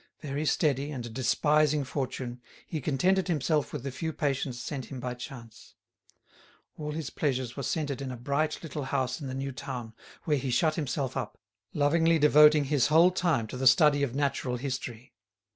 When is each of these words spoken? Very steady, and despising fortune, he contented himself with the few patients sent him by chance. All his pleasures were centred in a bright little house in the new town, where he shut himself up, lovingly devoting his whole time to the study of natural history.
Very 0.21 0.47
steady, 0.47 0.89
and 0.89 1.13
despising 1.13 1.83
fortune, 1.83 2.41
he 2.65 2.81
contented 2.81 3.27
himself 3.27 3.71
with 3.71 3.83
the 3.83 3.91
few 3.91 4.11
patients 4.11 4.59
sent 4.59 4.85
him 4.85 4.99
by 4.99 5.13
chance. 5.13 5.75
All 6.75 6.91
his 6.93 7.11
pleasures 7.11 7.55
were 7.55 7.61
centred 7.61 8.01
in 8.01 8.09
a 8.09 8.17
bright 8.17 8.63
little 8.63 8.85
house 8.85 9.21
in 9.21 9.27
the 9.27 9.35
new 9.35 9.51
town, 9.51 9.93
where 10.23 10.37
he 10.37 10.49
shut 10.49 10.73
himself 10.73 11.15
up, 11.15 11.39
lovingly 11.75 12.17
devoting 12.17 12.63
his 12.63 12.87
whole 12.87 13.11
time 13.11 13.45
to 13.45 13.57
the 13.57 13.67
study 13.67 14.01
of 14.01 14.15
natural 14.15 14.57
history. 14.57 15.13